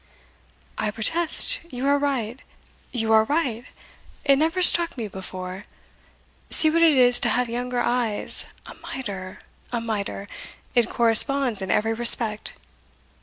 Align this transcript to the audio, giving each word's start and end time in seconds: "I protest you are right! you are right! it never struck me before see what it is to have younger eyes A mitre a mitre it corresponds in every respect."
"I 0.79 0.89
protest 0.89 1.59
you 1.69 1.85
are 1.85 1.99
right! 1.99 2.41
you 2.91 3.13
are 3.13 3.23
right! 3.23 3.65
it 4.25 4.35
never 4.35 4.63
struck 4.63 4.97
me 4.97 5.07
before 5.07 5.65
see 6.49 6.71
what 6.71 6.81
it 6.81 6.97
is 6.97 7.19
to 7.19 7.29
have 7.29 7.47
younger 7.47 7.79
eyes 7.81 8.47
A 8.65 8.73
mitre 8.73 9.41
a 9.71 9.79
mitre 9.79 10.27
it 10.73 10.89
corresponds 10.89 11.61
in 11.61 11.69
every 11.69 11.93
respect." 11.93 12.55